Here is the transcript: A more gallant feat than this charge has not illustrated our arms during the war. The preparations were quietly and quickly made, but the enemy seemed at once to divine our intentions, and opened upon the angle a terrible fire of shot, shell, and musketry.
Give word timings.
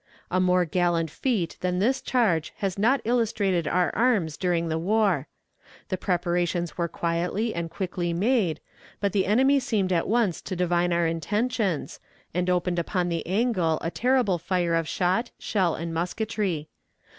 A 0.31 0.39
more 0.41 0.65
gallant 0.65 1.11
feat 1.11 1.57
than 1.61 1.77
this 1.77 2.01
charge 2.01 2.53
has 2.57 2.75
not 2.79 3.01
illustrated 3.05 3.67
our 3.67 3.93
arms 3.95 4.35
during 4.35 4.67
the 4.67 4.79
war. 4.79 5.27
The 5.89 5.95
preparations 5.97 6.75
were 6.75 6.87
quietly 6.87 7.53
and 7.53 7.69
quickly 7.69 8.11
made, 8.11 8.61
but 8.99 9.11
the 9.11 9.27
enemy 9.27 9.59
seemed 9.59 9.93
at 9.93 10.07
once 10.07 10.41
to 10.41 10.55
divine 10.55 10.91
our 10.91 11.05
intentions, 11.05 11.99
and 12.33 12.49
opened 12.49 12.79
upon 12.79 13.09
the 13.09 13.23
angle 13.27 13.77
a 13.83 13.91
terrible 13.91 14.39
fire 14.39 14.73
of 14.73 14.87
shot, 14.87 15.29
shell, 15.37 15.75
and 15.75 15.93
musketry. 15.93 16.69